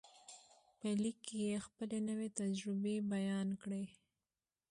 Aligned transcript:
په 0.77 0.87
لیک 1.01 1.17
کې 1.27 1.37
یې 1.49 1.57
خپلې 1.65 1.99
نوې 2.09 2.27
تجربې 2.39 2.95
بیان 3.11 3.47
کړې 3.61 3.83